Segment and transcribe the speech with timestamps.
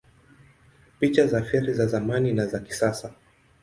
[0.99, 3.13] Picha za feri za zamani na za kisasa